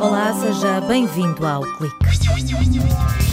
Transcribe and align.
Olá, 0.00 0.32
seja 0.40 0.80
bem-vindo 0.80 1.46
ao 1.46 1.60
Clique. 1.76 3.27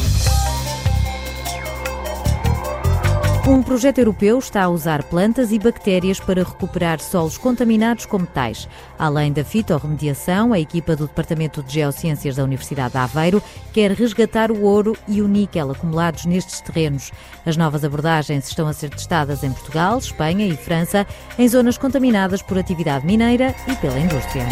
Um 3.48 3.62
projeto 3.62 4.00
europeu 4.00 4.40
está 4.40 4.64
a 4.64 4.70
usar 4.70 5.04
plantas 5.04 5.52
e 5.52 5.60
bactérias 5.60 6.20
para 6.20 6.44
recuperar 6.44 7.00
solos 7.00 7.38
contaminados 7.38 8.08
com 8.08 8.18
metais. 8.18 8.68
Além 8.98 9.32
da 9.32 9.44
fitorremediação, 9.44 10.52
a 10.52 10.60
equipa 10.60 10.96
do 10.96 11.06
Departamento 11.06 11.62
de 11.62 11.76
Geociências 11.76 12.38
da 12.38 12.44
Universidade 12.44 12.94
de 12.94 12.98
Aveiro 12.98 13.44
quer 13.72 13.92
resgatar 13.92 14.52
o 14.52 14.64
ouro 14.64 14.98
e 15.08 15.22
o 15.22 15.28
níquel 15.28 15.70
acumulados 15.70 16.26
nestes 16.26 16.60
terrenos. 16.60 17.12
As 17.46 17.56
novas 17.56 17.84
abordagens 17.84 18.48
estão 18.48 18.68
a 18.68 18.74
ser 18.74 18.90
testadas 18.90 19.44
em 19.44 19.52
Portugal, 19.52 20.00
Espanha 20.00 20.48
e 20.48 20.58
França, 20.58 21.06
em 21.38 21.48
zonas 21.48 21.78
contaminadas 21.78 22.42
por 22.42 22.58
atividade 22.58 23.06
mineira 23.06 23.54
e 23.68 23.76
pela 23.76 24.00
indústria. 24.00 24.46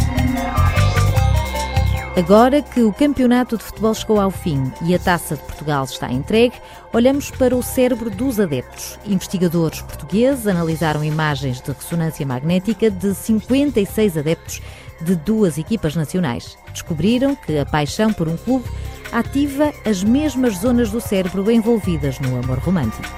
Agora 2.16 2.62
que 2.62 2.84
o 2.84 2.94
campeonato 2.94 3.58
de 3.58 3.64
futebol 3.64 3.92
chegou 3.92 4.22
ao 4.22 4.30
fim 4.30 4.72
e 4.84 4.94
a 4.94 5.00
taça 5.00 5.36
de 5.36 5.42
Portugal 5.42 5.84
está 5.84 6.12
entregue, 6.12 6.54
olhamos 6.94 7.32
para 7.32 7.56
o 7.56 7.64
cérebro 7.64 8.12
dos 8.12 8.40
adeptos. 8.40 9.00
Investigadores 9.04 9.82
portugueses 9.82 10.46
analisaram 10.46 11.04
imagens 11.04 11.60
de 11.60 11.72
ressonância 11.72 12.24
magnética 12.24 12.92
de 12.92 13.16
56 13.16 14.16
adeptos 14.16 14.62
de 15.02 15.16
duas 15.16 15.58
equipas 15.58 15.96
nacionais. 15.96 16.56
Descobriram 16.72 17.36
que 17.36 17.58
a 17.58 17.66
paixão 17.66 18.14
por 18.14 18.28
um 18.28 18.38
clube 18.38 18.70
ativa 19.12 19.74
as 19.84 20.04
mesmas 20.04 20.58
zonas 20.58 20.92
do 20.92 21.02
cérebro 21.02 21.50
envolvidas 21.50 22.20
no 22.20 22.38
amor 22.38 22.60
romântico. 22.60 23.10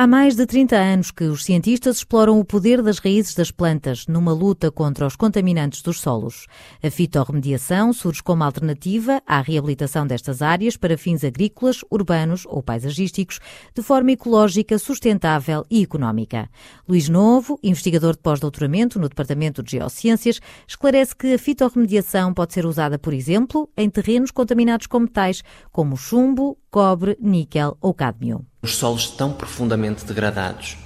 Há 0.00 0.06
mais 0.06 0.36
de 0.36 0.46
30 0.46 0.76
anos 0.76 1.10
que 1.10 1.24
os 1.24 1.44
cientistas 1.44 1.96
exploram 1.96 2.38
o 2.38 2.44
poder 2.44 2.80
das 2.82 3.00
raízes 3.00 3.34
das 3.34 3.50
plantas 3.50 4.06
numa 4.06 4.32
luta 4.32 4.70
contra 4.70 5.04
os 5.04 5.16
contaminantes 5.16 5.82
dos 5.82 6.00
solos. 6.00 6.46
A 6.80 6.88
fitorremediação 6.88 7.92
surge 7.92 8.22
como 8.22 8.44
alternativa 8.44 9.20
à 9.26 9.40
reabilitação 9.40 10.06
destas 10.06 10.40
áreas 10.40 10.76
para 10.76 10.96
fins 10.96 11.24
agrícolas, 11.24 11.80
urbanos 11.90 12.46
ou 12.46 12.62
paisagísticos, 12.62 13.40
de 13.74 13.82
forma 13.82 14.12
ecológica, 14.12 14.78
sustentável 14.78 15.66
e 15.68 15.82
económica. 15.82 16.48
Luís 16.88 17.08
Novo, 17.08 17.58
investigador 17.60 18.12
de 18.12 18.22
pós-doutoramento 18.22 19.00
no 19.00 19.08
Departamento 19.08 19.64
de 19.64 19.72
Geociências, 19.72 20.40
esclarece 20.64 21.16
que 21.16 21.34
a 21.34 21.38
fitorremediação 21.40 22.32
pode 22.32 22.54
ser 22.54 22.66
usada, 22.66 23.00
por 23.00 23.12
exemplo, 23.12 23.68
em 23.76 23.90
terrenos 23.90 24.30
contaminados 24.30 24.86
com 24.86 25.00
metais 25.00 25.42
como 25.72 25.96
chumbo, 25.96 26.56
cobre, 26.70 27.18
níquel 27.20 27.76
ou 27.80 27.92
cádmio. 27.92 28.46
Os 28.68 28.76
solos 28.76 29.04
estão 29.04 29.32
profundamente 29.32 30.04
degradados 30.04 30.76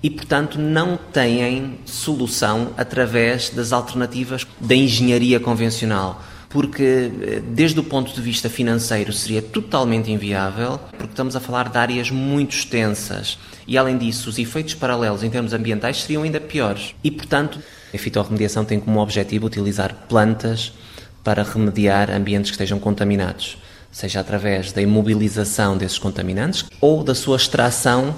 e, 0.00 0.08
portanto, 0.08 0.56
não 0.56 0.96
têm 0.96 1.80
solução 1.84 2.72
através 2.76 3.50
das 3.50 3.72
alternativas 3.72 4.46
da 4.60 4.76
engenharia 4.76 5.40
convencional. 5.40 6.22
Porque, 6.48 7.10
eh, 7.20 7.42
desde 7.44 7.80
o 7.80 7.82
ponto 7.82 8.14
de 8.14 8.22
vista 8.22 8.48
financeiro, 8.48 9.12
seria 9.12 9.42
totalmente 9.42 10.12
inviável, 10.12 10.78
porque 10.90 11.12
estamos 11.12 11.34
a 11.34 11.40
falar 11.40 11.68
de 11.68 11.76
áreas 11.76 12.08
muito 12.08 12.54
extensas 12.54 13.36
e, 13.66 13.76
além 13.76 13.98
disso, 13.98 14.30
os 14.30 14.38
efeitos 14.38 14.74
paralelos 14.74 15.24
em 15.24 15.28
termos 15.28 15.52
ambientais 15.52 16.02
seriam 16.02 16.22
ainda 16.22 16.40
piores. 16.40 16.94
E, 17.02 17.10
portanto, 17.10 17.58
a 17.92 17.98
fitorremediação 17.98 18.64
tem 18.64 18.78
como 18.78 19.00
objetivo 19.00 19.44
utilizar 19.44 20.06
plantas 20.08 20.72
para 21.24 21.42
remediar 21.42 22.12
ambientes 22.12 22.52
que 22.52 22.54
estejam 22.54 22.78
contaminados 22.78 23.58
seja 23.90 24.20
através 24.20 24.72
da 24.72 24.82
imobilização 24.82 25.76
desses 25.76 25.98
contaminantes 25.98 26.64
ou 26.80 27.02
da 27.02 27.14
sua 27.14 27.36
extração 27.36 28.14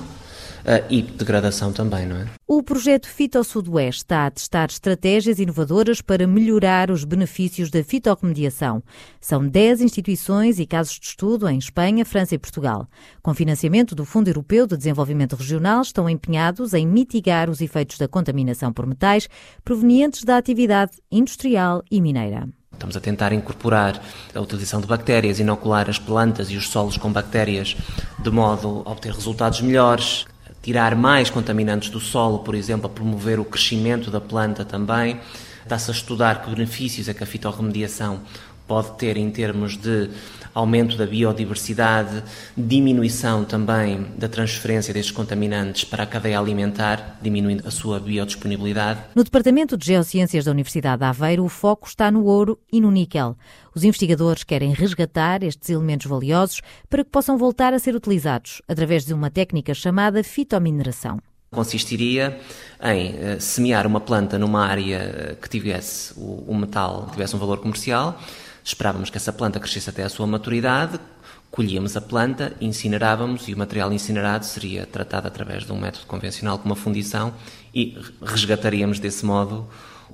Uh, 0.61 0.85
e 0.91 1.01
degradação 1.01 1.73
também, 1.73 2.05
não 2.07 2.17
é? 2.17 2.27
O 2.47 2.63
projeto 2.63 3.09
Fito 3.09 3.43
Sudoeste 3.43 4.03
está 4.03 4.27
a 4.27 4.31
testar 4.31 4.69
estratégias 4.69 5.39
inovadoras 5.39 6.03
para 6.03 6.27
melhorar 6.27 6.91
os 6.91 7.03
benefícios 7.03 7.71
da 7.71 7.83
fitorremediação. 7.83 8.83
São 9.21 9.47
10 9.47 9.81
instituições 9.81 10.59
e 10.59 10.67
casos 10.67 10.99
de 10.99 11.07
estudo 11.07 11.49
em 11.49 11.57
Espanha, 11.57 12.05
França 12.05 12.35
e 12.35 12.39
Portugal. 12.39 12.87
Com 13.23 13.33
financiamento 13.33 13.95
do 13.95 14.05
Fundo 14.05 14.29
Europeu 14.29 14.67
de 14.67 14.77
Desenvolvimento 14.77 15.35
Regional, 15.35 15.81
estão 15.81 16.11
empenhados 16.11 16.75
em 16.75 16.87
mitigar 16.87 17.49
os 17.49 17.63
efeitos 17.63 17.97
da 17.97 18.07
contaminação 18.07 18.71
por 18.71 18.87
metais 18.87 19.31
provenientes 19.65 20.25
da 20.25 20.37
atividade 20.37 20.93
industrial 21.11 21.83
e 21.91 22.03
mineira. 22.03 22.47
Estamos 22.81 22.97
a 22.97 23.01
tentar 23.01 23.31
incorporar 23.35 24.03
a 24.35 24.41
utilização 24.41 24.81
de 24.81 24.87
bactérias, 24.87 25.39
inocular 25.39 25.91
as 25.91 25.99
plantas 25.99 26.51
e 26.51 26.57
os 26.57 26.71
solos 26.71 26.97
com 26.97 27.13
bactérias 27.13 27.77
de 28.19 28.31
modo 28.31 28.83
a 28.87 28.93
obter 28.93 29.13
resultados 29.13 29.61
melhores, 29.61 30.25
tirar 30.63 30.97
mais 30.97 31.29
contaminantes 31.29 31.91
do 31.91 32.01
solo, 32.01 32.39
por 32.39 32.55
exemplo, 32.55 32.87
a 32.87 32.89
promover 32.89 33.39
o 33.39 33.45
crescimento 33.45 34.11
da 34.11 34.19
planta 34.19 34.65
também. 34.65 35.21
Está-se 35.63 35.91
a 35.91 35.95
estudar 35.95 36.41
que 36.41 36.49
benefícios 36.49 37.07
é 37.07 37.13
que 37.13 37.23
a 37.23 37.27
fitorremediação 37.27 38.23
pode 38.71 38.93
ter 38.93 39.17
em 39.17 39.29
termos 39.33 39.77
de 39.77 40.09
aumento 40.55 40.97
da 40.97 41.05
biodiversidade, 41.05 42.23
diminuição 42.57 43.45
também 43.45 44.07
da 44.17 44.29
transferência 44.29 44.95
destes 44.95 45.11
contaminantes 45.13 45.83
para 45.83 46.05
a 46.05 46.07
cadeia 46.07 46.39
alimentar, 46.39 47.19
diminuindo 47.21 47.67
a 47.67 47.71
sua 47.73 47.99
biodisponibilidade. 47.99 49.01
No 49.13 49.25
Departamento 49.25 49.77
de 49.77 49.87
Geociências 49.87 50.45
da 50.45 50.53
Universidade 50.53 51.01
de 51.01 51.05
Aveiro, 51.05 51.45
o 51.45 51.49
foco 51.49 51.89
está 51.89 52.13
no 52.13 52.25
ouro 52.27 52.61
e 52.73 52.81
no 52.81 52.93
níquel. 52.93 53.37
Os 53.75 53.83
investigadores 53.83 54.45
querem 54.45 54.73
resgatar 54.73 55.43
estes 55.43 55.69
elementos 55.69 56.07
valiosos 56.07 56.61
para 56.89 57.03
que 57.03 57.11
possam 57.11 57.37
voltar 57.37 57.75
a 57.75 57.79
ser 57.81 57.97
utilizados 57.97 58.63
através 58.69 59.05
de 59.05 59.13
uma 59.13 59.31
técnica 59.31 59.75
chamada 59.75 60.23
fitomineração 60.23 61.19
consistiria 61.51 62.39
em 62.81 63.11
uh, 63.11 63.41
semear 63.41 63.85
uma 63.85 64.01
planta 64.01 64.39
numa 64.39 64.65
área 64.65 64.97
eh, 64.97 65.37
que 65.41 65.49
tivesse 65.49 66.15
o, 66.17 66.45
o 66.47 66.55
metal, 66.55 67.09
tivesse 67.11 67.35
um 67.35 67.41
valor 67.41 67.59
comercial, 67.59 68.17
Esperávamos 68.65 69.11
que 69.11 69.17
essa 69.17 69.33
planta 69.33 69.59
crescesse 69.59 69.91
até 69.91 70.03
a 70.03 70.09
sua 70.09 70.27
maturidade, 70.27 70.99
colhíamos 71.51 71.97
a 71.97 72.01
planta, 72.01 72.53
incinerávamos 72.61 73.49
e 73.49 73.55
o 73.55 73.59
material 73.59 73.93
incinerado 73.93 74.45
seria 74.45 74.87
tratado 74.87 75.27
através 75.27 75.65
de 75.65 75.73
um 75.73 75.81
método 75.81 76.07
convencional 76.07 76.59
como 76.59 76.75
a 76.75 76.77
fundição 76.77 77.35
e 77.75 77.97
resgataríamos 78.23 79.01
desse 79.01 79.25
modo 79.25 79.69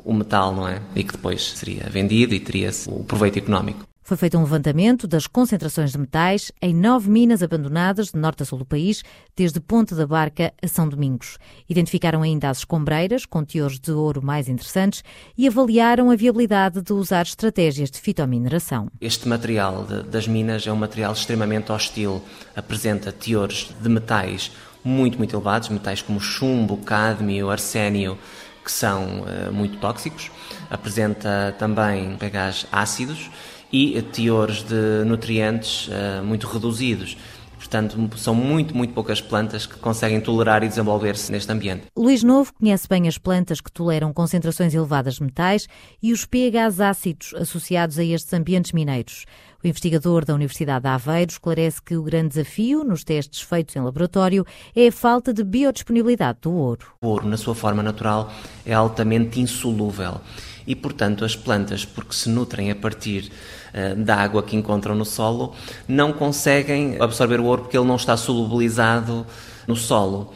o 0.04 0.12
metal, 0.12 0.54
não 0.54 0.68
é? 0.68 0.80
E 0.94 1.02
que 1.02 1.12
depois 1.12 1.42
seria 1.42 1.88
vendido 1.90 2.34
e 2.34 2.40
teria-se 2.40 2.88
o 2.88 3.04
proveito 3.04 3.38
económico. 3.38 3.86
Foi 4.06 4.17
feito 4.17 4.39
um 4.39 4.43
levantamento 4.43 5.09
das 5.09 5.27
concentrações 5.27 5.91
de 5.91 5.99
metais 5.99 6.53
em 6.62 6.72
nove 6.72 7.11
minas 7.11 7.43
abandonadas 7.43 8.12
de 8.12 8.17
norte 8.17 8.44
a 8.44 8.47
sul 8.47 8.59
do 8.59 8.65
país, 8.65 9.03
desde 9.37 9.59
Ponte 9.59 9.97
da 9.97 10.06
Barca 10.06 10.55
a 10.62 10.69
São 10.69 10.89
Domingos. 10.89 11.39
Identificaram 11.69 12.22
ainda 12.22 12.49
as 12.49 12.59
escombreiras, 12.59 13.27
com 13.27 13.44
teores 13.44 13.81
de 13.81 13.91
ouro 13.91 14.22
mais 14.22 14.49
interessantes, 14.49 15.03
e 15.37 15.49
avaliaram 15.49 16.09
a 16.09 16.15
viabilidade 16.15 16.83
de 16.83 16.93
usar 16.93 17.22
estratégias 17.22 17.91
de 17.91 17.99
fitomineração. 17.99 18.87
Este 19.00 19.27
material 19.27 19.84
de, 19.84 20.05
das 20.05 20.28
minas 20.28 20.65
é 20.65 20.73
um 20.73 20.77
material 20.77 21.12
extremamente 21.12 21.73
hostil, 21.73 22.23
apresenta 22.55 23.11
teores 23.11 23.73
de 23.83 23.88
metais 23.88 24.53
muito, 24.84 25.19
muito 25.19 25.34
elevados, 25.34 25.69
metais 25.69 26.00
como 26.00 26.21
chumbo, 26.21 26.77
cádmio, 26.77 27.50
arsénio, 27.50 28.17
que 28.65 28.71
são 28.71 29.23
uh, 29.23 29.53
muito 29.53 29.78
tóxicos, 29.78 30.31
apresenta 30.71 31.55
também 31.59 32.17
pHs 32.17 32.67
ácidos 32.71 33.31
e 33.72 34.00
teores 34.03 34.62
de 34.62 35.04
nutrientes 35.04 35.88
uh, 35.88 36.25
muito 36.25 36.47
reduzidos. 36.47 37.16
Portanto, 37.56 37.97
são 38.16 38.34
muito, 38.34 38.77
muito 38.77 38.93
poucas 38.93 39.21
plantas 39.21 39.66
que 39.66 39.77
conseguem 39.78 40.21
tolerar 40.21 40.62
e 40.62 40.69
desenvolver-se 40.69 41.32
neste 41.32 41.50
ambiente. 41.50 41.87
Luís 41.97 42.22
Novo 42.22 42.53
conhece 42.55 42.87
bem 42.87 43.09
as 43.09 43.19
plantas 43.19 43.60
que 43.60 43.72
toleram 43.72 44.12
concentrações 44.12 44.75
elevadas 44.75 45.15
de 45.15 45.22
metais 45.25 45.66
e 46.03 46.12
os 46.12 46.25
pHs 46.25 46.81
ácidos 46.81 47.34
associados 47.34 47.99
a 47.99 48.05
estes 48.05 48.32
ambientes 48.32 48.72
mineiros. 48.72 49.25
O 49.65 49.66
investigador 49.66 50.25
da 50.25 50.34
Universidade 50.34 50.82
de 50.82 50.88
Aveiro 50.88 51.32
esclarece 51.32 51.82
que 51.82 51.97
o 51.97 52.03
grande 52.03 52.28
desafio 52.28 52.84
nos 52.84 53.03
testes 53.03 53.41
feitos 53.41 53.75
em 53.75 53.81
laboratório 53.81 54.44
é 54.75 54.88
a 54.88 54.93
falta 54.93 55.32
de 55.32 55.43
biodisponibilidade 55.43 56.38
do 56.43 56.53
ouro. 56.53 56.87
O 57.03 57.09
ouro, 57.09 57.26
na 57.26 57.37
sua 57.37 57.55
forma 57.55 57.82
natural, 57.82 58.31
é 58.64 58.75
altamente 58.75 59.40
insolúvel 59.40 60.20
e, 60.66 60.74
portanto, 60.74 61.24
as 61.24 61.36
plantas, 61.36 61.84
porque 61.84 62.14
se 62.14 62.28
nutrem 62.28 62.70
a 62.70 62.74
partir 62.74 63.30
uh, 63.72 63.96
da 63.96 64.16
água 64.16 64.42
que 64.42 64.56
encontram 64.56 64.94
no 64.94 65.04
solo, 65.04 65.54
não 65.86 66.12
conseguem 66.12 66.96
absorver 67.00 67.40
o 67.40 67.44
ouro 67.44 67.62
porque 67.62 67.76
ele 67.76 67.86
não 67.86 67.96
está 67.96 68.16
solubilizado 68.16 69.26
no 69.66 69.76
solo. 69.76 70.32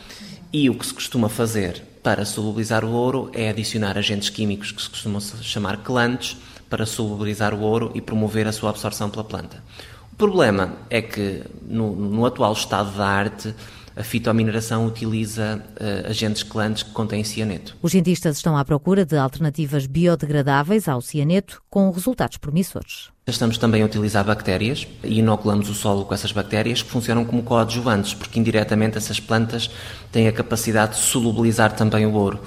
E 0.52 0.68
o 0.68 0.74
que 0.74 0.86
se 0.86 0.94
costuma 0.94 1.28
fazer 1.28 1.82
para 2.02 2.24
solubilizar 2.24 2.84
o 2.84 2.90
ouro 2.90 3.30
é 3.34 3.48
adicionar 3.48 3.98
agentes 3.98 4.30
químicos 4.30 4.72
que 4.72 4.82
se 4.82 4.90
costumam 4.90 5.20
chamar 5.20 5.78
quelantes 5.78 6.36
para 6.68 6.86
solubilizar 6.86 7.52
o 7.52 7.60
ouro 7.60 7.90
e 7.94 8.00
promover 8.00 8.46
a 8.46 8.52
sua 8.52 8.70
absorção 8.70 9.10
pela 9.10 9.24
planta. 9.24 9.62
O 10.12 10.16
problema 10.16 10.76
é 10.88 11.02
que, 11.02 11.42
no, 11.62 11.94
no 11.94 12.26
atual 12.26 12.52
estado 12.52 12.96
da 12.96 13.06
arte, 13.06 13.54
a 13.96 14.02
fitomineração 14.02 14.86
utiliza 14.86 15.62
uh, 15.80 16.10
agentes 16.10 16.42
quelantes 16.42 16.82
que 16.82 16.90
contêm 16.90 17.24
cianeto. 17.24 17.76
Os 17.82 17.92
cientistas 17.92 18.36
estão 18.36 18.56
à 18.56 18.64
procura 18.64 19.04
de 19.04 19.16
alternativas 19.16 19.86
biodegradáveis 19.86 20.88
ao 20.88 21.00
cianeto 21.00 21.62
com 21.68 21.90
resultados 21.90 22.36
promissores. 22.36 23.10
Estamos 23.26 23.58
também 23.58 23.82
a 23.82 23.86
utilizar 23.86 24.24
bactérias 24.24 24.86
e 25.04 25.18
inoculamos 25.18 25.68
o 25.68 25.74
solo 25.74 26.04
com 26.04 26.14
essas 26.14 26.32
bactérias 26.32 26.82
que 26.82 26.90
funcionam 26.90 27.24
como 27.24 27.42
coadjuvantes, 27.42 28.14
porque 28.14 28.40
indiretamente 28.40 28.98
essas 28.98 29.20
plantas 29.20 29.70
têm 30.10 30.26
a 30.26 30.32
capacidade 30.32 30.96
de 30.96 31.02
solubilizar 31.02 31.72
também 31.72 32.06
o 32.06 32.12
ouro. 32.12 32.40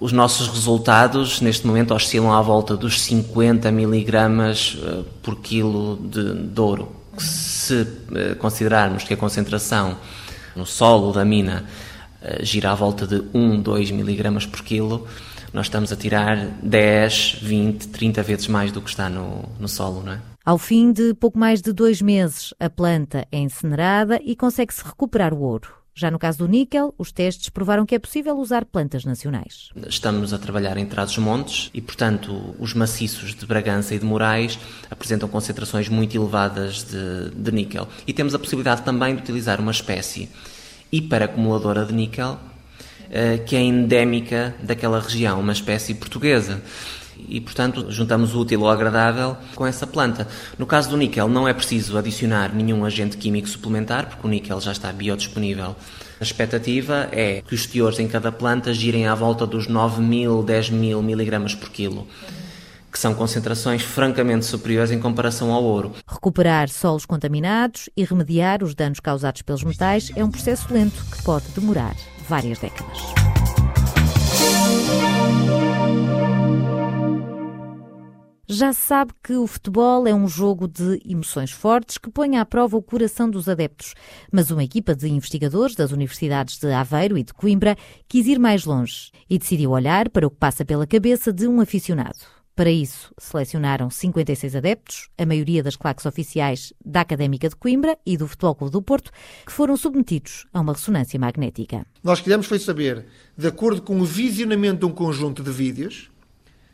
Os 0.00 0.12
nossos 0.12 0.48
resultados 0.48 1.40
neste 1.40 1.66
momento 1.66 1.94
oscilam 1.94 2.32
à 2.32 2.40
volta 2.40 2.76
dos 2.76 3.00
50 3.00 3.70
miligramas 3.72 4.76
eh, 4.82 5.02
por 5.22 5.40
quilo 5.40 5.96
de, 5.96 6.34
de 6.34 6.60
ouro. 6.60 6.88
Se 7.18 7.86
eh, 8.14 8.34
considerarmos 8.36 9.04
que 9.04 9.14
a 9.14 9.16
concentração 9.16 9.96
no 10.54 10.66
solo 10.66 11.12
da 11.12 11.24
mina 11.24 11.64
eh, 12.22 12.44
gira 12.44 12.72
à 12.72 12.74
volta 12.74 13.06
de 13.06 13.22
1, 13.34 13.60
2 13.62 13.90
miligramas 13.90 14.46
por 14.46 14.62
quilo, 14.62 15.06
nós 15.52 15.66
estamos 15.66 15.92
a 15.92 15.96
tirar 15.96 16.36
10, 16.62 17.38
20, 17.42 17.88
30 17.88 18.22
vezes 18.22 18.48
mais 18.48 18.72
do 18.72 18.80
que 18.80 18.88
está 18.88 19.08
no, 19.08 19.48
no 19.58 19.68
solo, 19.68 20.02
não 20.02 20.12
é? 20.12 20.20
Ao 20.44 20.58
fim 20.58 20.92
de 20.92 21.14
pouco 21.14 21.38
mais 21.38 21.62
de 21.62 21.72
dois 21.72 22.02
meses, 22.02 22.52
a 22.58 22.68
planta 22.68 23.26
é 23.30 23.38
incinerada 23.38 24.20
e 24.24 24.34
consegue-se 24.34 24.82
recuperar 24.84 25.32
o 25.32 25.40
ouro. 25.40 25.81
Já 25.94 26.10
no 26.10 26.18
caso 26.18 26.38
do 26.38 26.48
níquel, 26.48 26.94
os 26.96 27.12
testes 27.12 27.50
provaram 27.50 27.84
que 27.84 27.94
é 27.94 27.98
possível 27.98 28.36
usar 28.38 28.64
plantas 28.64 29.04
nacionais. 29.04 29.68
Estamos 29.86 30.32
a 30.32 30.38
trabalhar 30.38 30.76
em 30.78 30.86
Trás-os-Montes 30.86 31.70
e, 31.74 31.82
portanto, 31.82 32.54
os 32.58 32.72
maciços 32.72 33.34
de 33.34 33.44
Bragança 33.44 33.94
e 33.94 33.98
de 33.98 34.04
Moraes 34.04 34.58
apresentam 34.90 35.28
concentrações 35.28 35.88
muito 35.88 36.16
elevadas 36.16 36.82
de, 36.84 37.30
de 37.34 37.52
níquel. 37.52 37.86
E 38.06 38.12
temos 38.12 38.34
a 38.34 38.38
possibilidade 38.38 38.82
também 38.82 39.14
de 39.14 39.20
utilizar 39.20 39.60
uma 39.60 39.70
espécie 39.72 40.30
hiperacumuladora 40.90 41.84
de 41.84 41.92
níquel 41.92 42.38
eh, 43.10 43.36
que 43.44 43.54
é 43.54 43.60
endémica 43.60 44.54
daquela 44.62 44.98
região, 44.98 45.38
uma 45.38 45.52
espécie 45.52 45.92
portuguesa. 45.92 46.62
E, 47.16 47.40
portanto, 47.40 47.86
juntamos 47.90 48.34
o 48.34 48.40
útil 48.40 48.64
ao 48.64 48.72
agradável 48.72 49.36
com 49.54 49.66
essa 49.66 49.86
planta. 49.86 50.26
No 50.58 50.66
caso 50.66 50.90
do 50.90 50.96
níquel, 50.96 51.28
não 51.28 51.46
é 51.46 51.52
preciso 51.52 51.96
adicionar 51.96 52.54
nenhum 52.54 52.84
agente 52.84 53.16
químico 53.16 53.48
suplementar, 53.48 54.06
porque 54.06 54.26
o 54.26 54.30
níquel 54.30 54.60
já 54.60 54.72
está 54.72 54.92
biodisponível. 54.92 55.76
A 56.20 56.22
expectativa 56.22 57.08
é 57.12 57.42
que 57.46 57.54
os 57.54 57.66
teores 57.66 57.98
em 57.98 58.08
cada 58.08 58.30
planta 58.30 58.72
girem 58.72 59.06
à 59.06 59.14
volta 59.14 59.46
dos 59.46 59.66
9 59.66 60.00
mil, 60.00 60.42
10 60.42 60.70
mil 60.70 61.02
miligramas 61.02 61.54
por 61.54 61.70
quilo 61.70 62.06
que 62.92 62.98
são 62.98 63.14
concentrações 63.14 63.82
francamente 63.82 64.44
superiores 64.44 64.90
em 64.90 65.00
comparação 65.00 65.50
ao 65.50 65.64
ouro. 65.64 65.92
Recuperar 66.06 66.68
solos 66.68 67.06
contaminados 67.06 67.88
e 67.96 68.04
remediar 68.04 68.62
os 68.62 68.74
danos 68.74 69.00
causados 69.00 69.40
pelos 69.40 69.64
metais 69.64 70.12
é 70.14 70.22
um 70.22 70.30
processo 70.30 70.72
lento 70.72 71.02
que 71.10 71.22
pode 71.22 71.46
demorar 71.54 71.96
várias 72.28 72.58
décadas. 72.58 72.98
Já 78.48 78.72
sabe 78.72 79.12
que 79.22 79.34
o 79.34 79.46
futebol 79.46 80.04
é 80.04 80.12
um 80.12 80.26
jogo 80.26 80.66
de 80.66 81.00
emoções 81.08 81.52
fortes 81.52 81.96
que 81.96 82.10
põe 82.10 82.36
à 82.36 82.44
prova 82.44 82.76
o 82.76 82.82
coração 82.82 83.30
dos 83.30 83.48
adeptos. 83.48 83.94
Mas 84.32 84.50
uma 84.50 84.64
equipa 84.64 84.96
de 84.96 85.08
investigadores 85.08 85.76
das 85.76 85.92
universidades 85.92 86.58
de 86.58 86.72
Aveiro 86.72 87.16
e 87.16 87.22
de 87.22 87.32
Coimbra 87.32 87.76
quis 88.08 88.26
ir 88.26 88.40
mais 88.40 88.64
longe 88.64 89.12
e 89.30 89.38
decidiu 89.38 89.70
olhar 89.70 90.08
para 90.10 90.26
o 90.26 90.30
que 90.30 90.38
passa 90.38 90.64
pela 90.64 90.88
cabeça 90.88 91.32
de 91.32 91.46
um 91.46 91.60
aficionado. 91.60 92.18
Para 92.56 92.68
isso, 92.68 93.14
selecionaram 93.16 93.88
56 93.88 94.56
adeptos, 94.56 95.08
a 95.16 95.24
maioria 95.24 95.62
das 95.62 95.76
claques 95.76 96.04
oficiais 96.04 96.72
da 96.84 97.00
Académica 97.00 97.48
de 97.48 97.54
Coimbra 97.54 97.96
e 98.04 98.16
do 98.16 98.26
Futebol 98.26 98.56
Clube 98.56 98.72
do 98.72 98.82
Porto, 98.82 99.12
que 99.46 99.52
foram 99.52 99.76
submetidos 99.76 100.46
a 100.52 100.60
uma 100.60 100.72
ressonância 100.72 101.18
magnética. 101.18 101.86
Nós 102.02 102.20
quisemos 102.20 102.46
foi 102.46 102.58
saber, 102.58 103.06
de 103.38 103.46
acordo 103.46 103.80
com 103.80 104.00
o 104.00 104.04
visionamento 104.04 104.80
de 104.80 104.86
um 104.86 104.94
conjunto 104.94 105.42
de 105.42 105.50
vídeos, 105.50 106.10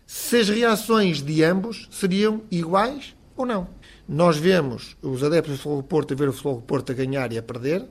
se 0.09 0.39
as 0.39 0.49
reações 0.49 1.21
de 1.21 1.45
ambos 1.45 1.87
seriam 1.91 2.41
iguais 2.51 3.15
ou 3.37 3.45
não. 3.45 3.69
Nós 4.09 4.39
vemos 4.39 4.97
os 5.03 5.23
adeptos 5.23 5.53
do 5.53 5.59
Futebol 5.59 5.83
Porto 5.83 6.15
a 6.15 6.17
ver 6.17 6.29
o 6.31 6.33
Futebol 6.33 6.63
Porto 6.63 6.93
a 6.93 6.95
ganhar 6.95 7.31
e 7.31 7.37
a 7.37 7.43
perder, 7.43 7.85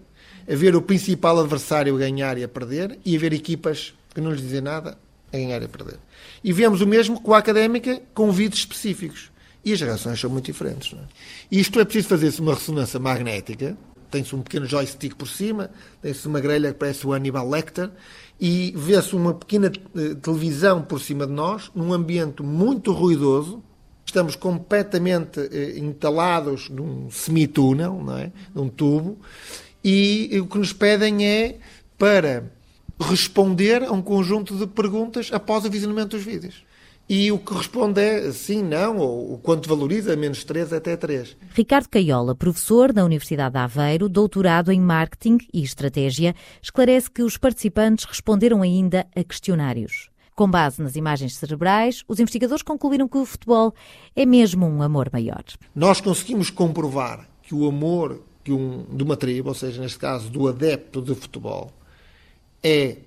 a 0.51 0.55
ver 0.55 0.75
o 0.75 0.81
principal 0.81 1.39
adversário 1.39 1.93
a 1.93 1.99
ganhar 1.99 2.35
e 2.39 2.43
a 2.43 2.47
perder, 2.47 2.97
e 3.05 3.15
a 3.15 3.19
ver 3.19 3.33
equipas 3.33 3.93
que 4.15 4.19
não 4.19 4.31
lhes 4.31 4.41
dizem 4.41 4.61
nada 4.61 4.97
a 5.31 5.37
ganhar 5.37 5.61
e 5.61 5.65
a 5.65 5.69
perder. 5.69 5.99
E 6.43 6.51
vemos 6.51 6.81
o 6.81 6.87
mesmo 6.87 7.21
com 7.21 7.35
a 7.35 7.37
académica, 7.37 8.01
com 8.15 8.31
vídeos 8.31 8.61
específicos. 8.61 9.29
E 9.63 9.71
as 9.71 9.79
reações 9.79 10.19
são 10.19 10.31
muito 10.31 10.45
diferentes. 10.45 10.97
É? 10.97 11.03
Isto 11.51 11.79
é 11.79 11.85
preciso 11.85 12.07
fazer-se 12.07 12.41
uma 12.41 12.55
ressonância 12.55 12.99
magnética. 12.99 13.77
Tem-se 14.09 14.35
um 14.35 14.41
pequeno 14.41 14.65
joystick 14.65 15.15
por 15.15 15.27
cima, 15.27 15.69
tem-se 16.01 16.27
uma 16.27 16.39
grelha 16.39 16.71
que 16.71 16.79
parece 16.79 17.05
o 17.05 17.13
Hannibal 17.13 17.49
Lecter, 17.49 17.89
e 18.39 18.73
vê-se 18.75 19.15
uma 19.15 19.33
pequena 19.33 19.71
eh, 19.95 20.15
televisão 20.15 20.81
por 20.81 21.01
cima 21.01 21.25
de 21.25 21.33
nós, 21.33 21.71
num 21.73 21.91
ambiente 21.91 22.43
muito 22.43 22.91
ruidoso. 22.91 23.63
Estamos 24.05 24.35
completamente 24.35 25.39
eh, 25.39 25.77
entalados 25.77 26.69
num 26.69 27.09
semitúnel, 27.09 28.01
não 28.03 28.17
é? 28.17 28.31
num 28.53 28.69
tubo, 28.69 29.17
e 29.83 30.39
o 30.41 30.47
que 30.47 30.57
nos 30.57 30.73
pedem 30.73 31.25
é 31.25 31.59
para 31.97 32.51
responder 32.99 33.83
a 33.83 33.91
um 33.91 34.01
conjunto 34.01 34.55
de 34.55 34.65
perguntas 34.67 35.29
após 35.31 35.65
o 35.65 35.69
visionamento 35.69 36.15
dos 36.15 36.25
vídeos. 36.25 36.66
E 37.09 37.31
o 37.31 37.39
que 37.39 37.53
responde 37.53 38.01
é 38.01 38.31
sim, 38.33 38.61
não, 38.61 38.97
ou 38.97 39.33
o 39.35 39.37
quanto 39.37 39.69
valoriza, 39.69 40.13
menos 40.17 40.43
3 40.43 40.73
até 40.73 40.97
3. 40.97 41.37
Ricardo 41.53 41.87
Caiola, 41.87 42.35
professor 42.35 42.91
da 42.91 43.05
Universidade 43.05 43.53
de 43.53 43.59
Aveiro, 43.59 44.09
doutorado 44.09 44.73
em 44.73 44.81
Marketing 44.81 45.37
e 45.53 45.63
Estratégia, 45.63 46.35
esclarece 46.61 47.09
que 47.09 47.23
os 47.23 47.37
participantes 47.37 48.03
responderam 48.03 48.61
ainda 48.61 49.07
a 49.15 49.23
questionários. 49.23 50.09
Com 50.35 50.51
base 50.51 50.81
nas 50.81 50.97
imagens 50.97 51.37
cerebrais, 51.37 52.03
os 52.09 52.19
investigadores 52.19 52.61
concluíram 52.61 53.07
que 53.07 53.17
o 53.17 53.25
futebol 53.25 53.73
é 54.13 54.25
mesmo 54.25 54.65
um 54.65 54.81
amor 54.81 55.09
maior. 55.11 55.45
Nós 55.73 56.01
conseguimos 56.01 56.49
comprovar 56.49 57.25
que 57.41 57.55
o 57.55 57.69
amor 57.69 58.21
de, 58.43 58.51
um, 58.51 58.83
de 58.83 59.01
uma 59.01 59.15
tribo, 59.15 59.47
ou 59.47 59.55
seja, 59.55 59.81
neste 59.81 59.97
caso 59.97 60.29
do 60.29 60.45
adepto 60.45 61.01
de 61.01 61.15
futebol, 61.15 61.71
é 62.61 62.97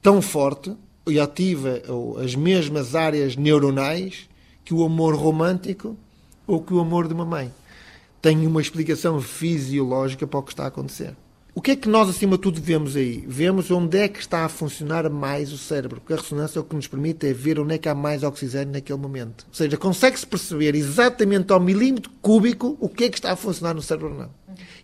tão 0.00 0.22
forte 0.22 0.76
e 1.06 1.18
ativa 1.18 1.82
as 2.22 2.34
mesmas 2.34 2.94
áreas 2.94 3.36
neuronais 3.36 4.28
que 4.64 4.74
o 4.74 4.84
amor 4.84 5.14
romântico 5.14 5.96
ou 6.46 6.62
que 6.62 6.72
o 6.72 6.80
amor 6.80 7.08
de 7.08 7.14
uma 7.14 7.24
mãe. 7.24 7.52
Tem 8.20 8.46
uma 8.46 8.60
explicação 8.60 9.20
fisiológica 9.20 10.26
para 10.26 10.38
o 10.38 10.42
que 10.42 10.52
está 10.52 10.64
a 10.64 10.68
acontecer. 10.68 11.16
O 11.54 11.60
que 11.60 11.72
é 11.72 11.76
que 11.76 11.86
nós, 11.86 12.08
acima 12.08 12.36
de 12.36 12.42
tudo, 12.42 12.62
vemos 12.62 12.96
aí? 12.96 13.22
Vemos 13.28 13.70
onde 13.70 13.98
é 13.98 14.08
que 14.08 14.20
está 14.20 14.42
a 14.46 14.48
funcionar 14.48 15.10
mais 15.10 15.52
o 15.52 15.58
cérebro, 15.58 16.00
porque 16.00 16.14
a 16.14 16.16
ressonância 16.16 16.58
é 16.58 16.62
o 16.62 16.64
que 16.64 16.74
nos 16.74 16.86
permite 16.86 17.26
é 17.26 17.32
ver 17.34 17.60
onde 17.60 17.74
é 17.74 17.78
que 17.78 17.90
há 17.90 17.94
mais 17.94 18.22
oxigênio 18.22 18.72
naquele 18.72 18.98
momento. 18.98 19.44
Ou 19.48 19.54
seja, 19.54 19.76
consegue-se 19.76 20.26
perceber 20.26 20.74
exatamente 20.74 21.52
ao 21.52 21.60
milímetro 21.60 22.10
cúbico 22.22 22.74
o 22.80 22.88
que 22.88 23.04
é 23.04 23.10
que 23.10 23.18
está 23.18 23.32
a 23.32 23.36
funcionar 23.36 23.74
no 23.74 23.82
cérebro 23.82 24.12
ou 24.12 24.18
não. 24.20 24.30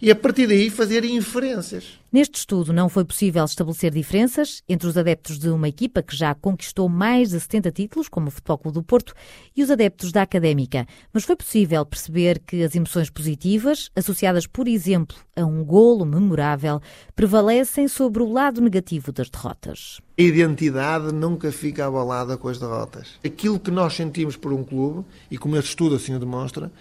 E 0.01 0.11
a 0.11 0.17
partir 0.17 0.47
daí 0.47 0.71
fazer 0.71 1.05
inferências. 1.05 1.99
Neste 2.11 2.37
estudo 2.39 2.73
não 2.73 2.89
foi 2.89 3.05
possível 3.05 3.45
estabelecer 3.45 3.93
diferenças 3.93 4.63
entre 4.67 4.89
os 4.89 4.97
adeptos 4.97 5.39
de 5.39 5.51
uma 5.51 5.69
equipa 5.69 6.03
que 6.03 6.17
já 6.17 6.35
conquistou 6.35 6.89
mais 6.89 7.29
de 7.29 7.39
70 7.39 7.71
títulos, 7.71 8.09
como 8.09 8.29
o 8.29 8.31
Futebol 8.31 8.57
Clube 8.57 8.75
do 8.77 8.83
Porto, 8.83 9.13
e 9.55 9.63
os 9.63 9.71
adeptos 9.71 10.11
da 10.11 10.23
Académica, 10.23 10.87
mas 11.13 11.25
foi 11.25 11.37
possível 11.37 11.85
perceber 11.85 12.39
que 12.39 12.63
as 12.63 12.75
emoções 12.75 13.11
positivas, 13.11 13.91
associadas, 13.95 14.47
por 14.47 14.67
exemplo, 14.67 15.19
a 15.37 15.45
um 15.45 15.63
golo 15.63 16.07
memorável, 16.07 16.81
prevalecem 17.15 17.87
sobre 17.87 18.23
o 18.23 18.33
lado 18.33 18.63
negativo 18.63 19.13
das 19.13 19.29
derrotas. 19.29 20.01
A 20.19 20.23
identidade 20.23 21.13
nunca 21.13 21.53
fica 21.53 21.87
abalada 21.87 22.39
com 22.39 22.49
as 22.49 22.59
derrotas. 22.59 23.19
Aquilo 23.23 23.61
que 23.61 23.71
nós 23.71 23.93
sentimos 23.93 24.35
por 24.35 24.55
um 24.55 24.65
clube, 24.65 25.05
e 25.31 25.37
como 25.37 25.57
este 25.57 25.69
estudo 25.69 25.97
assim 25.97 26.15
o 26.15 26.19
demonstra, 26.19 26.73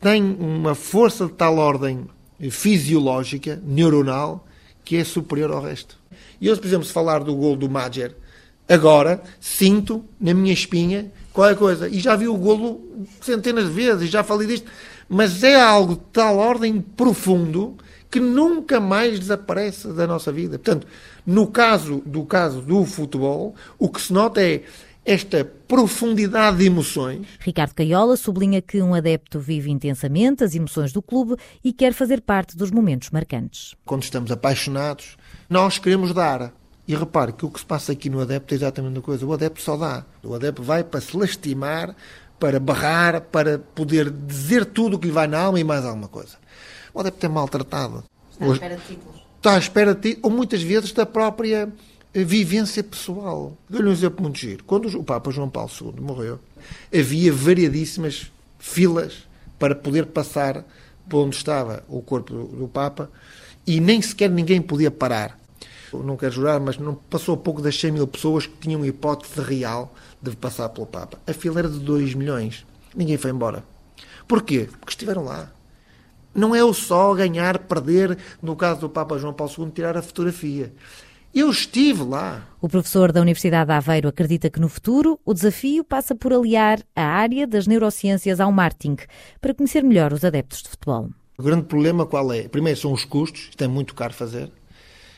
tem 0.00 0.22
uma 0.22 0.74
força 0.74 1.26
de 1.26 1.32
tal 1.32 1.58
ordem 1.58 2.06
fisiológica, 2.50 3.60
neuronal, 3.64 4.46
que 4.84 4.96
é 4.96 5.04
superior 5.04 5.50
ao 5.50 5.62
resto. 5.62 5.98
E 6.40 6.46
eu, 6.46 6.56
por 6.56 6.66
exemplo, 6.66 6.86
se 6.86 6.92
falar 6.92 7.22
do 7.22 7.34
gol 7.34 7.56
do 7.56 7.68
Mager, 7.68 8.14
agora 8.68 9.22
sinto 9.40 10.04
na 10.20 10.32
minha 10.32 10.52
espinha 10.52 11.12
qualquer 11.32 11.56
coisa. 11.56 11.88
E 11.88 12.00
já 12.00 12.16
vi 12.16 12.28
o 12.28 12.36
golo 12.36 13.06
centenas 13.20 13.66
de 13.66 13.72
vezes, 13.72 14.10
já 14.10 14.22
falei 14.22 14.46
disto, 14.46 14.70
mas 15.08 15.42
é 15.42 15.60
algo 15.60 15.94
de 15.94 16.02
tal 16.12 16.38
ordem 16.38 16.80
profundo 16.80 17.76
que 18.10 18.20
nunca 18.20 18.80
mais 18.80 19.18
desaparece 19.18 19.88
da 19.88 20.06
nossa 20.06 20.32
vida. 20.32 20.58
Portanto, 20.58 20.86
no 21.26 21.46
caso 21.46 22.02
do 22.06 22.24
caso 22.24 22.62
do 22.62 22.84
futebol, 22.84 23.54
o 23.78 23.88
que 23.88 24.00
se 24.00 24.12
nota 24.12 24.40
é 24.40 24.62
esta 25.04 25.44
profundidade 25.44 26.58
de 26.58 26.66
emoções. 26.66 27.26
Ricardo 27.40 27.74
Caiola 27.74 28.16
sublinha 28.16 28.60
que 28.60 28.82
um 28.82 28.94
adepto 28.94 29.40
vive 29.40 29.70
intensamente 29.70 30.44
as 30.44 30.54
emoções 30.54 30.92
do 30.92 31.00
clube 31.00 31.36
e 31.64 31.72
quer 31.72 31.92
fazer 31.92 32.20
parte 32.20 32.56
dos 32.56 32.70
momentos 32.70 33.10
marcantes. 33.10 33.74
Quando 33.84 34.02
estamos 34.02 34.30
apaixonados, 34.30 35.16
nós 35.48 35.78
queremos 35.78 36.12
dar. 36.12 36.52
E 36.86 36.94
repare 36.94 37.34
que 37.34 37.44
o 37.44 37.50
que 37.50 37.60
se 37.60 37.66
passa 37.66 37.92
aqui 37.92 38.08
no 38.08 38.20
adepto 38.20 38.54
é 38.54 38.56
exatamente 38.56 38.98
a 38.98 39.02
coisa. 39.02 39.26
O 39.26 39.32
adepto 39.32 39.60
só 39.60 39.76
dá. 39.76 40.06
O 40.22 40.34
adepto 40.34 40.62
vai 40.62 40.82
para 40.82 41.00
se 41.00 41.14
lastimar, 41.14 41.94
para 42.40 42.58
barrar, 42.58 43.20
para 43.20 43.58
poder 43.58 44.10
dizer 44.10 44.64
tudo 44.64 44.96
o 44.96 44.98
que 44.98 45.06
lhe 45.06 45.12
vai 45.12 45.26
na 45.26 45.38
alma 45.38 45.60
e 45.60 45.64
mais 45.64 45.84
alguma 45.84 46.08
coisa. 46.08 46.36
O 46.94 47.00
adepto 47.00 47.26
é 47.26 47.28
maltratado. 47.28 48.04
Está 48.32 48.46
à 48.46 48.52
espera 48.52 48.76
de 48.76 48.82
títulos 48.86 49.28
está 49.38 49.54
à 49.54 49.58
espera 49.58 49.94
de 49.94 50.14
ti, 50.14 50.18
ou 50.22 50.30
muitas 50.30 50.62
vezes 50.62 50.92
da 50.92 51.06
própria 51.06 51.72
vivência 52.24 52.82
pessoal. 52.82 53.56
Dou-lhe 53.68 53.88
um 53.88 53.92
exemplo 53.92 54.22
muito 54.22 54.38
giro. 54.38 54.64
Quando 54.64 54.86
o 54.98 55.04
Papa 55.04 55.30
João 55.30 55.48
Paulo 55.48 55.70
II 55.80 56.00
morreu, 56.00 56.38
havia 56.94 57.32
variadíssimas 57.32 58.30
filas 58.58 59.26
para 59.58 59.74
poder 59.74 60.06
passar 60.06 60.64
por 61.08 61.24
onde 61.24 61.36
estava 61.36 61.82
o 61.88 62.02
corpo 62.02 62.32
do, 62.34 62.68
Papa 62.68 63.10
e 63.66 63.80
nem 63.80 64.00
sequer 64.00 64.30
ninguém 64.30 64.60
podia 64.60 64.90
parar. 64.90 65.38
Eu 65.92 66.02
não 66.02 66.16
quero 66.16 66.32
jurar, 66.32 66.60
mas 66.60 66.76
não 66.76 66.94
passou 66.94 67.36
pouco 67.36 67.62
das 67.62 67.78
100 67.78 67.92
mil 67.92 68.06
pessoas 68.06 68.46
que 68.46 68.56
tinham 68.58 68.84
hipótese 68.84 69.40
real 69.40 69.94
de 70.20 70.36
passar 70.36 70.68
pelo 70.68 70.86
Papa. 70.86 71.18
A 71.26 71.32
fila 71.32 71.60
era 71.60 71.68
de 71.68 71.78
2 71.78 72.14
milhões. 72.14 72.66
Ninguém 72.94 73.16
foi 73.16 73.30
embora. 73.30 73.64
Porquê? 74.26 74.68
Porque 74.78 74.90
estiveram 74.90 75.24
lá. 75.24 75.50
Não 76.34 76.54
é 76.54 76.62
o 76.62 76.74
só 76.74 77.14
ganhar, 77.14 77.58
perder, 77.60 78.18
no 78.42 78.54
caso 78.54 78.82
do 78.82 78.88
Papa 78.88 79.18
João 79.18 79.32
Paulo 79.32 79.52
II, 79.58 79.70
tirar 79.70 79.96
a 79.96 80.02
fotografia. 80.02 80.72
Eu 81.34 81.50
estive 81.50 82.02
lá. 82.02 82.48
O 82.60 82.68
professor 82.68 83.12
da 83.12 83.20
Universidade 83.20 83.66
de 83.66 83.72
Aveiro 83.72 84.08
acredita 84.08 84.48
que 84.48 84.58
no 84.58 84.68
futuro 84.68 85.20
o 85.24 85.34
desafio 85.34 85.84
passa 85.84 86.14
por 86.14 86.32
aliar 86.32 86.80
a 86.96 87.04
área 87.04 87.46
das 87.46 87.66
neurociências 87.66 88.40
ao 88.40 88.50
marketing 88.50 88.96
para 89.40 89.54
conhecer 89.54 89.84
melhor 89.84 90.12
os 90.12 90.24
adeptos 90.24 90.62
de 90.62 90.70
futebol. 90.70 91.10
O 91.38 91.42
grande 91.42 91.64
problema 91.64 92.06
qual 92.06 92.32
é? 92.32 92.48
Primeiro 92.48 92.78
são 92.80 92.92
os 92.92 93.04
custos, 93.04 93.48
isto 93.50 93.62
é 93.62 93.68
muito 93.68 93.94
caro 93.94 94.12
fazer. 94.12 94.50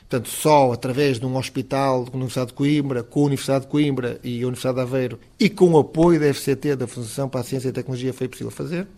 Portanto, 0.01 0.29
só 0.29 0.73
através 0.73 1.21
de 1.21 1.25
um 1.25 1.37
hospital 1.37 2.05
com 2.05 2.15
a 2.15 2.17
Universidade 2.17 2.49
de 2.49 2.55
Coimbra, 2.55 3.03
com 3.05 3.21
a 3.21 3.27
Universidade 3.27 3.65
de 3.65 3.71
Coimbra 3.71 4.21
e 4.25 4.43
a 4.43 4.47
Universidade 4.47 4.75
de 4.75 4.83
Aveiro 4.83 5.21
e 5.39 5.49
com 5.49 5.71
o 5.71 5.79
apoio 5.79 6.19
da 6.19 6.35
FCT, 6.35 6.75
da 6.75 6.89
Fundação 6.89 7.29
para 7.29 7.41
a 7.41 7.45
Ciência 7.45 7.69
e 7.69 7.73
Tecnologia, 7.73 8.13
foi 8.13 8.27
possível 8.27 8.51
fazer. 8.51 8.89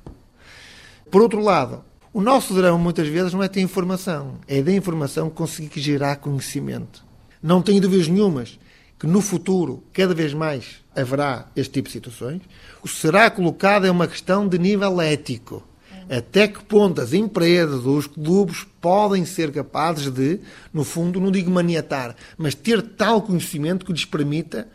Por 1.10 1.20
outro 1.20 1.40
lado, 1.42 1.84
o 2.12 2.20
nosso 2.20 2.54
drama 2.54 2.78
muitas 2.78 3.08
vezes 3.08 3.32
não 3.32 3.42
é 3.42 3.48
ter 3.48 3.60
informação, 3.60 4.38
é 4.46 4.62
da 4.62 4.72
informação 4.72 5.30
conseguir 5.30 5.80
gerar 5.80 6.16
conhecimento. 6.16 7.04
Não 7.42 7.62
tenho 7.62 7.80
dúvidas 7.80 8.08
nenhumas 8.08 8.58
que 8.98 9.06
no 9.06 9.20
futuro, 9.20 9.82
cada 9.92 10.14
vez 10.14 10.32
mais, 10.32 10.76
haverá 10.94 11.46
este 11.56 11.72
tipo 11.72 11.88
de 11.88 11.92
situações. 11.92 12.42
O 12.82 12.88
será 12.88 13.30
colocado 13.30 13.86
é 13.86 13.90
uma 13.90 14.06
questão 14.06 14.46
de 14.46 14.58
nível 14.58 15.00
ético 15.00 15.62
até 16.10 16.46
que 16.46 16.62
ponto 16.62 17.00
as 17.00 17.12
empresas 17.12 17.86
ou 17.86 17.96
os 17.96 18.06
clubes 18.06 18.66
podem 18.80 19.24
ser 19.24 19.50
capazes 19.50 20.10
de, 20.10 20.40
no 20.72 20.84
fundo, 20.84 21.18
não 21.20 21.30
digo 21.30 21.50
maniatar, 21.50 22.14
mas 22.36 22.54
ter 22.54 22.82
tal 22.82 23.22
conhecimento 23.22 23.86
que 23.86 23.92
lhes 23.92 24.04
permita 24.04 24.68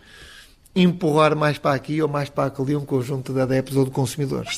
empurrar 0.76 1.36
mais 1.36 1.58
para 1.58 1.76
aqui 1.76 2.02
ou 2.02 2.08
mais 2.08 2.30
para 2.30 2.54
ali 2.58 2.76
um 2.76 2.86
conjunto 2.86 3.34
de 3.34 3.42
adeptos 3.42 3.78
ou 3.78 3.86
de 3.86 3.92
consumidores. 3.92 4.58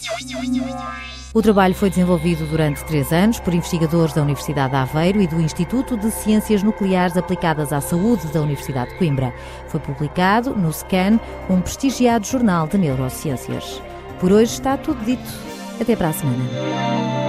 O 1.31 1.43
trabalho 1.43 1.75
foi 1.75 1.91
desenvolvido 1.91 2.47
durante 2.47 2.83
três 2.85 3.13
anos 3.13 3.39
por 3.39 3.53
investigadores 3.53 4.15
da 4.15 4.23
Universidade 4.23 4.71
de 4.71 4.77
Aveiro 4.77 5.21
e 5.21 5.27
do 5.27 5.39
Instituto 5.39 5.95
de 5.95 6.09
Ciências 6.09 6.63
Nucleares 6.63 7.15
Aplicadas 7.15 7.71
à 7.71 7.79
Saúde 7.79 8.25
da 8.29 8.41
Universidade 8.41 8.91
de 8.91 8.97
Coimbra. 8.97 9.31
Foi 9.67 9.79
publicado 9.79 10.55
no 10.55 10.73
SCAN, 10.73 11.19
um 11.47 11.61
prestigiado 11.61 12.25
jornal 12.25 12.67
de 12.67 12.79
neurociências. 12.79 13.79
Por 14.19 14.31
hoje 14.31 14.53
está 14.53 14.75
tudo 14.75 15.05
dito. 15.05 15.29
Até 15.79 15.95
para 15.95 16.09
a 16.09 16.13
semana. 16.13 17.28